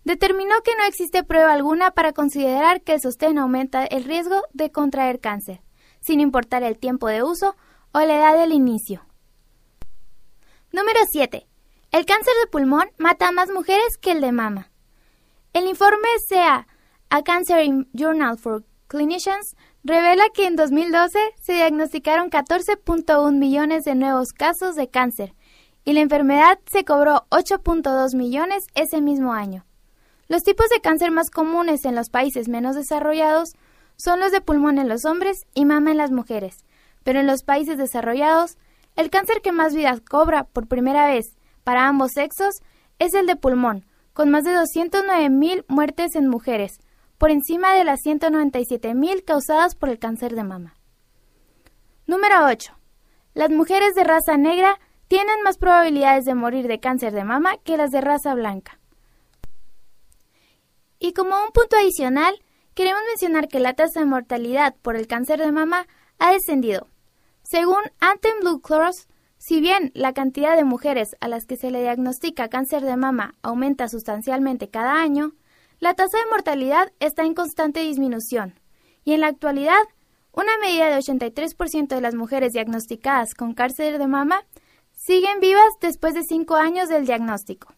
determinó 0.04 0.56
que 0.64 0.76
no 0.76 0.84
existe 0.86 1.24
prueba 1.24 1.54
alguna 1.54 1.92
para 1.92 2.14
considerar 2.14 2.82
que 2.82 2.94
el 2.94 3.02
sostén 3.02 3.38
aumenta 3.38 3.86
el 3.86 4.04
riesgo 4.04 4.42
de 4.54 4.72
contraer 4.72 5.20
cáncer, 5.20 5.62
sin 6.00 6.20
importar 6.20 6.64
el 6.64 6.78
tiempo 6.78 7.08
de 7.08 7.24
uso 7.24 7.56
o 7.92 8.00
la 8.00 8.16
edad 8.16 8.38
del 8.38 8.54
inicio. 8.54 9.06
Número 10.72 11.00
7. 11.12 11.48
El 11.92 12.06
cáncer 12.06 12.34
de 12.42 12.52
pulmón 12.52 12.90
mata 12.98 13.28
a 13.28 13.32
más 13.32 13.50
mujeres 13.50 13.98
que 14.00 14.12
el 14.12 14.22
de 14.22 14.32
mama. 14.32 14.72
El 15.54 15.68
informe 15.68 16.08
SEA, 16.28 16.68
A 17.10 17.24
Cancer 17.24 17.68
Journal 17.94 18.38
for 18.38 18.64
Clinicians, 18.88 19.56
revela 19.84 20.30
que 20.34 20.46
en 20.46 20.56
2012 20.56 21.18
se 21.42 21.54
diagnosticaron 21.54 22.30
14.1 22.30 23.34
millones 23.34 23.84
de 23.86 23.96
nuevos 23.96 24.30
casos 24.30 24.76
de 24.76 24.90
cáncer 24.90 25.34
y 25.84 25.94
la 25.94 26.02
enfermedad 26.02 26.60
se 26.72 26.86
cobró 26.86 27.26
8.2 27.32 28.16
millones 28.16 28.66
ese 28.76 29.02
mismo 29.02 29.34
año. 29.34 29.66
Los 30.30 30.44
tipos 30.44 30.70
de 30.70 30.80
cáncer 30.80 31.10
más 31.10 31.32
comunes 31.32 31.86
en 31.86 31.96
los 31.96 32.12
países 32.12 32.48
menos 32.50 32.76
desarrollados 32.76 33.56
son 33.96 34.20
los 34.20 34.32
de 34.32 34.42
pulmón 34.42 34.78
en 34.78 34.88
los 34.88 35.04
hombres 35.04 35.48
y 35.56 35.66
mama 35.66 35.90
en 35.90 35.98
las 35.98 36.12
mujeres, 36.12 36.66
pero 37.04 37.20
en 37.20 37.26
los 37.26 37.42
países 37.42 37.80
desarrollados, 37.80 38.60
el 38.96 39.10
cáncer 39.10 39.42
que 39.42 39.52
más 39.52 39.74
vidas 39.74 40.02
cobra 40.02 40.44
por 40.44 40.68
primera 40.68 41.08
vez 41.08 41.36
para 41.64 41.88
ambos 41.88 42.12
sexos 42.14 42.62
es 43.00 43.16
el 43.16 43.26
de 43.26 43.38
pulmón, 43.38 43.88
con 44.14 44.30
más 44.30 44.44
de 44.44 44.52
209.000 44.52 45.66
muertes 45.68 46.16
en 46.16 46.28
mujeres, 46.28 46.80
por 47.18 47.32
encima 47.32 47.74
de 47.74 47.84
las 47.84 48.02
197.000 48.06 49.26
causadas 49.26 49.74
por 49.74 49.90
el 49.90 49.98
cáncer 49.98 50.36
de 50.36 50.44
mama. 50.44 50.76
Número 52.06 52.46
8. 52.46 52.78
Las 53.34 53.50
mujeres 53.50 53.96
de 53.96 54.04
raza 54.04 54.38
negra 54.38 54.80
tienen 55.08 55.42
más 55.44 55.58
probabilidades 55.58 56.26
de 56.26 56.36
morir 56.36 56.68
de 56.68 56.80
cáncer 56.80 57.14
de 57.14 57.24
mama 57.24 57.58
que 57.64 57.78
las 57.78 57.90
de 57.90 58.02
raza 58.02 58.36
blanca. 58.36 58.79
Y 61.00 61.14
como 61.14 61.42
un 61.42 61.52
punto 61.52 61.78
adicional, 61.78 62.36
queremos 62.74 63.02
mencionar 63.08 63.48
que 63.48 63.60
la 63.60 63.74
tasa 63.74 64.02
de 64.02 64.06
mortalidad 64.06 64.76
por 64.82 64.96
el 64.96 65.08
cáncer 65.08 65.40
de 65.40 65.52
mama 65.52 65.88
ha 66.20 66.32
descendido. 66.34 66.88
Según 67.42 67.82
Anthem 68.00 68.40
Blue 68.42 68.60
Cross, 68.62 69.08
si 69.38 69.62
bien 69.62 69.92
la 69.96 70.14
cantidad 70.14 70.58
de 70.58 70.66
mujeres 70.66 71.16
a 71.22 71.30
las 71.30 71.46
que 71.46 71.56
se 71.56 71.72
le 71.72 71.82
diagnostica 71.82 72.50
cáncer 72.50 72.84
de 72.84 72.98
mama 72.98 73.36
aumenta 73.42 73.88
sustancialmente 73.88 74.70
cada 74.70 75.02
año, 75.02 75.34
la 75.80 75.94
tasa 75.94 76.18
de 76.18 76.30
mortalidad 76.30 76.92
está 77.00 77.24
en 77.24 77.34
constante 77.34 77.80
disminución, 77.80 78.60
y 79.06 79.14
en 79.14 79.22
la 79.22 79.28
actualidad, 79.28 79.82
una 80.34 80.58
medida 80.58 80.90
de 80.90 80.98
83% 80.98 81.88
de 81.88 82.02
las 82.02 82.16
mujeres 82.16 82.52
diagnosticadas 82.52 83.34
con 83.34 83.54
cáncer 83.54 83.98
de 83.98 84.08
mama 84.08 84.46
siguen 84.92 85.40
vivas 85.40 85.70
después 85.80 86.14
de 86.14 86.24
5 86.24 86.56
años 86.56 86.90
del 86.90 87.06
diagnóstico. 87.06 87.74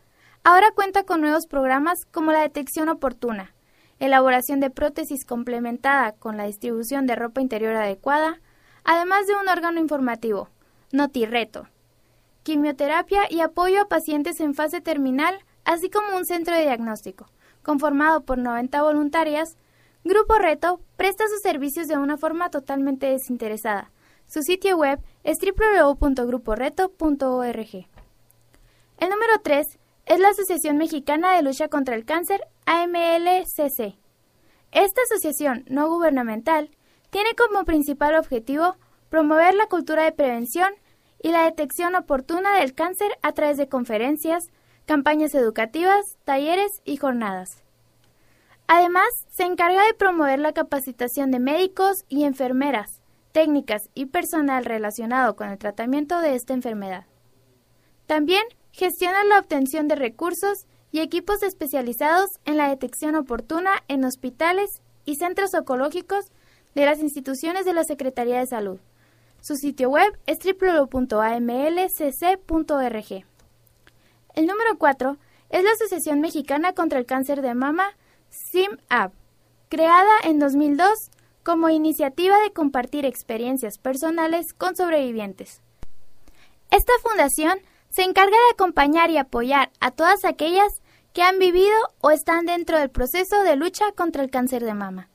ahora 0.44 0.70
cuenta 0.76 1.02
con 1.02 1.22
nuevos 1.22 1.48
programas 1.48 2.04
como 2.04 2.30
la 2.30 2.42
detección 2.42 2.88
oportuna, 2.88 3.55
elaboración 3.98 4.60
de 4.60 4.70
prótesis 4.70 5.24
complementada 5.24 6.12
con 6.12 6.36
la 6.36 6.44
distribución 6.44 7.06
de 7.06 7.16
ropa 7.16 7.40
interior 7.40 7.74
adecuada, 7.74 8.40
además 8.84 9.26
de 9.26 9.36
un 9.36 9.48
órgano 9.48 9.80
informativo, 9.80 10.48
NotiReto, 10.92 11.68
quimioterapia 12.42 13.22
y 13.30 13.40
apoyo 13.40 13.82
a 13.82 13.88
pacientes 13.88 14.40
en 14.40 14.54
fase 14.54 14.80
terminal, 14.80 15.38
así 15.64 15.90
como 15.90 16.16
un 16.16 16.24
centro 16.24 16.54
de 16.54 16.62
diagnóstico 16.62 17.26
conformado 17.66 18.20
por 18.20 18.38
90 18.38 18.80
voluntarias, 18.80 19.58
Grupo 20.04 20.38
Reto 20.38 20.80
presta 20.96 21.26
sus 21.26 21.40
servicios 21.40 21.88
de 21.88 21.96
una 21.96 22.16
forma 22.16 22.48
totalmente 22.48 23.06
desinteresada. 23.06 23.90
Su 24.28 24.42
sitio 24.42 24.76
web 24.76 25.00
es 25.24 25.38
www.gruporeto.org. 25.40 27.88
El 28.98 29.10
número 29.10 29.40
3 29.42 29.66
es 30.06 30.20
la 30.20 30.28
Asociación 30.28 30.76
Mexicana 30.78 31.34
de 31.34 31.42
Lucha 31.42 31.68
contra 31.68 31.96
el 31.96 32.04
Cáncer, 32.04 32.40
AMLCC. 32.64 33.98
Esta 34.72 35.02
asociación 35.02 35.64
no 35.68 35.88
gubernamental 35.88 36.70
tiene 37.10 37.30
como 37.34 37.64
principal 37.64 38.14
objetivo 38.14 38.76
promover 39.10 39.54
la 39.54 39.66
cultura 39.66 40.04
de 40.04 40.12
prevención 40.12 40.72
y 41.22 41.30
la 41.30 41.44
detección 41.44 41.94
oportuna 41.94 42.58
del 42.58 42.74
cáncer 42.74 43.10
a 43.22 43.32
través 43.32 43.56
de 43.56 43.68
conferencias, 43.68 44.48
campañas 44.84 45.34
educativas, 45.34 46.18
talleres 46.24 46.70
y 46.84 46.96
jornadas. 46.98 47.62
Además, 48.68 49.08
se 49.30 49.44
encarga 49.44 49.84
de 49.86 49.94
promover 49.94 50.38
la 50.40 50.52
capacitación 50.52 51.30
de 51.30 51.40
médicos 51.40 52.04
y 52.08 52.24
enfermeras, 52.24 53.00
técnicas 53.32 53.90
y 53.94 54.06
personal 54.06 54.64
relacionado 54.64 55.36
con 55.36 55.48
el 55.48 55.58
tratamiento 55.58 56.20
de 56.20 56.34
esta 56.34 56.52
enfermedad. 56.52 57.06
También 58.06 58.44
gestiona 58.76 59.24
la 59.24 59.38
obtención 59.38 59.88
de 59.88 59.94
recursos 59.94 60.66
y 60.92 61.00
equipos 61.00 61.42
especializados 61.42 62.28
en 62.44 62.58
la 62.58 62.68
detección 62.68 63.16
oportuna 63.16 63.70
en 63.88 64.04
hospitales 64.04 64.82
y 65.06 65.16
centros 65.16 65.54
oncológicos 65.54 66.26
de 66.74 66.84
las 66.84 66.98
instituciones 66.98 67.64
de 67.64 67.72
la 67.72 67.84
Secretaría 67.84 68.38
de 68.38 68.46
Salud. 68.46 68.78
Su 69.40 69.56
sitio 69.56 69.88
web 69.88 70.18
es 70.26 70.36
www.amlcc.org. 70.44 71.06
El 74.34 74.46
número 74.46 74.76
4 74.78 75.16
es 75.48 75.64
la 75.64 75.70
Asociación 75.70 76.20
Mexicana 76.20 76.74
contra 76.74 76.98
el 76.98 77.06
Cáncer 77.06 77.40
de 77.40 77.54
Mama, 77.54 77.96
SIMAP, 78.28 79.14
creada 79.70 80.20
en 80.24 80.38
2002 80.38 81.10
como 81.42 81.70
iniciativa 81.70 82.38
de 82.40 82.52
compartir 82.52 83.06
experiencias 83.06 83.78
personales 83.78 84.52
con 84.52 84.76
sobrevivientes. 84.76 85.62
Esta 86.70 86.92
fundación 87.02 87.58
se 87.96 88.02
encarga 88.02 88.36
de 88.36 88.52
acompañar 88.52 89.08
y 89.08 89.16
apoyar 89.16 89.72
a 89.80 89.90
todas 89.90 90.26
aquellas 90.26 90.82
que 91.14 91.22
han 91.22 91.38
vivido 91.38 91.74
o 92.02 92.10
están 92.10 92.44
dentro 92.44 92.78
del 92.78 92.90
proceso 92.90 93.42
de 93.42 93.56
lucha 93.56 93.90
contra 93.92 94.22
el 94.22 94.28
cáncer 94.28 94.62
de 94.62 94.74
mama. 94.74 95.08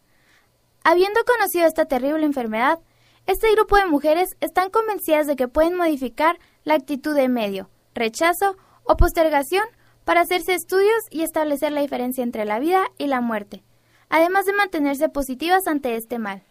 Habiendo 0.84 1.20
conocido 1.24 1.68
esta 1.68 1.86
terrible 1.86 2.26
enfermedad, 2.26 2.80
este 3.28 3.52
grupo 3.52 3.76
de 3.76 3.86
mujeres 3.86 4.36
están 4.40 4.72
convencidas 4.72 5.28
de 5.28 5.36
que 5.36 5.48
pueden 5.48 5.76
modificar 5.76 6.40
la 6.64 6.74
actitud 6.74 7.14
de 7.14 7.30
medio, 7.30 7.70
rechazo 7.94 8.58
o 8.82 8.98
postergación 8.98 9.66
para 10.04 10.22
hacerse 10.22 10.56
estudios 10.56 11.04
y 11.12 11.22
establecer 11.22 11.72
la 11.72 11.82
diferencia 11.82 12.24
entre 12.24 12.46
la 12.46 12.58
vida 12.58 12.88
y 12.98 13.06
la 13.06 13.22
muerte, 13.22 13.64
además 14.10 14.48
de 14.48 14.54
mantenerse 14.54 15.08
positivas 15.08 15.68
ante 15.68 15.96
este 15.98 16.18
mal. 16.18 16.42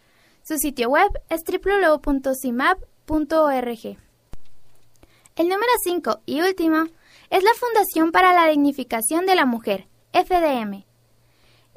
Su 0.45 0.59
sitio 0.59 0.91
web 0.91 1.11
es 1.29 1.43
www.cimap.org. 1.43 2.81
El 5.41 5.49
número 5.49 5.73
5 5.83 6.21
y 6.27 6.43
último 6.43 6.85
es 7.31 7.43
la 7.43 7.55
Fundación 7.55 8.13
para 8.13 8.35
la 8.35 8.49
Dignificación 8.49 9.25
de 9.25 9.35
la 9.35 9.47
Mujer, 9.47 9.89
FDM. 10.13 10.85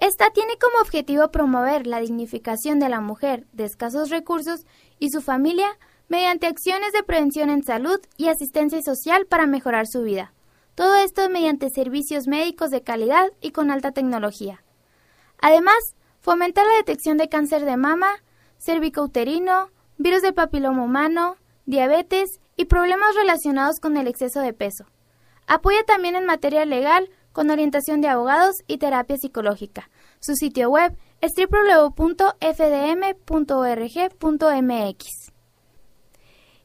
Esta 0.02 0.32
tiene 0.32 0.58
como 0.58 0.82
objetivo 0.82 1.32
promover 1.32 1.88
la 1.88 2.02
dignificación 2.02 2.80
de 2.80 2.89
la 2.89 2.99
mujer 2.99 3.47
de 3.54 3.63
escasos 3.63 4.10
recursos 4.10 4.65
y 4.99 5.12
su 5.12 5.21
familia 5.21 5.69
mediante 6.10 6.47
acciones 6.47 6.91
de 6.91 7.04
prevención 7.04 7.49
en 7.49 7.63
salud 7.63 8.02
y 8.17 8.28
asistencia 8.28 8.82
social 8.82 9.28
para 9.28 9.47
mejorar 9.47 9.88
su 9.88 10.02
vida. 10.02 10.34
Todo 10.76 10.95
esto 10.95 11.30
mediante 11.30 11.69
servicios 11.69 12.28
médicos 12.28 12.69
de 12.69 12.84
calidad 12.84 13.32
y 13.39 13.52
con 13.52 13.71
alta 13.71 13.93
tecnología. 13.93 14.62
Además, 15.39 15.95
fomenta 16.19 16.65
la 16.65 16.76
detección 16.76 17.15
de 17.15 17.30
cáncer 17.30 17.63
de 17.63 17.78
mama, 17.78 18.10
cervicouterino, 18.58 19.69
virus 19.97 20.21
de 20.21 20.34
papiloma 20.34 20.84
humano, 20.84 21.38
diabetes 21.65 22.41
y 22.56 22.66
problemas 22.66 23.16
relacionados 23.16 23.80
con 23.80 23.98
el 23.98 24.08
exceso 24.08 24.42
de 24.42 24.54
peso. 24.54 24.86
Apoya 25.48 25.84
también 25.84 26.16
en 26.16 26.26
materia 26.26 26.66
legal 26.66 27.10
con 27.32 27.50
orientación 27.50 28.02
de 28.02 28.08
abogados 28.08 28.56
y 28.68 28.78
terapia 28.78 29.18
psicológica. 29.18 29.89
Su 30.20 30.36
sitio 30.36 30.70
web 30.70 30.96
es 31.20 31.32
www.fdm.org.mx. 31.36 32.13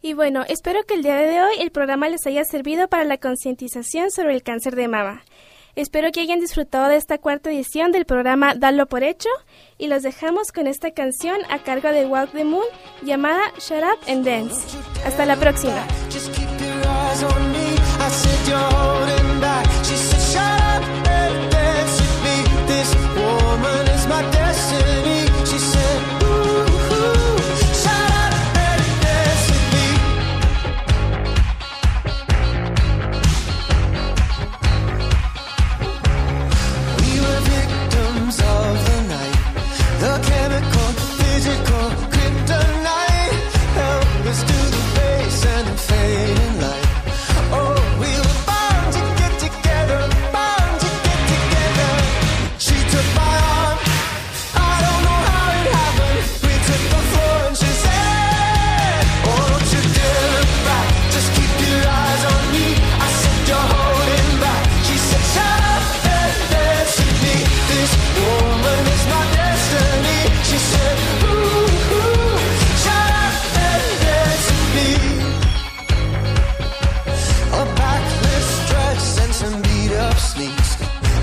Y 0.01 0.14
bueno, 0.14 0.44
espero 0.46 0.85
que 0.85 0.94
el 0.94 1.03
día 1.03 1.16
de 1.16 1.42
hoy 1.42 1.57
el 1.59 1.72
programa 1.72 2.09
les 2.09 2.24
haya 2.27 2.44
servido 2.44 2.88
para 2.88 3.03
la 3.05 3.18
concientización 3.18 4.12
sobre 4.12 4.35
el 4.35 4.44
cáncer 4.44 4.77
de 4.77 4.87
mama. 4.87 5.24
Espero 5.76 6.11
que 6.12 6.20
hayan 6.20 6.40
disfrutado 6.40 6.88
de 6.88 6.96
esta 6.96 7.18
cuarta 7.18 7.50
edición 7.50 7.92
del 7.92 8.04
programa 8.04 8.54
Dalo 8.54 8.87
por 8.87 9.02
Hecho 9.02 9.28
y 9.78 9.87
los 9.87 10.02
dejamos 10.02 10.52
con 10.52 10.66
esta 10.66 10.90
canción 10.90 11.38
a 11.50 11.59
cargo 11.61 11.88
de 11.90 12.07
Walk 12.07 12.33
the 12.33 12.44
Moon 12.44 12.64
llamada 13.02 13.42
Shut 13.59 13.83
Up 13.83 13.98
and 14.09 14.24
Dance. 14.24 14.61
Hasta 15.04 15.24
la 15.26 15.37
próxima. 15.37 15.87
Oh, 23.20 24.38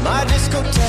My 0.04 0.24
discotheque. 0.26 0.85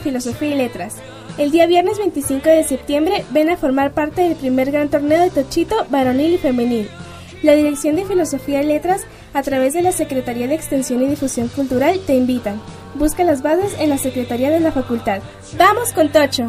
Filosofía 0.00 0.48
y 0.50 0.54
Letras. 0.56 0.96
El 1.38 1.50
día 1.50 1.66
viernes 1.66 1.98
25 1.98 2.48
de 2.48 2.64
septiembre 2.64 3.24
ven 3.30 3.50
a 3.50 3.56
formar 3.56 3.92
parte 3.92 4.22
del 4.22 4.36
primer 4.36 4.70
gran 4.70 4.88
torneo 4.88 5.20
de 5.20 5.30
Tochito 5.30 5.86
varonil 5.90 6.34
y 6.34 6.38
femenil. 6.38 6.90
La 7.42 7.54
Dirección 7.54 7.96
de 7.96 8.04
Filosofía 8.04 8.62
y 8.62 8.66
Letras, 8.66 9.06
a 9.32 9.42
través 9.42 9.72
de 9.72 9.82
la 9.82 9.92
Secretaría 9.92 10.48
de 10.48 10.54
Extensión 10.54 11.02
y 11.02 11.06
Difusión 11.06 11.48
Cultural, 11.48 12.00
te 12.06 12.14
invitan. 12.14 12.60
Busca 12.94 13.24
las 13.24 13.42
bases 13.42 13.74
en 13.78 13.88
la 13.88 13.98
Secretaría 13.98 14.50
de 14.50 14.60
la 14.60 14.72
Facultad. 14.72 15.20
¡Vamos 15.56 15.92
con 15.92 16.10
Tocho! 16.10 16.48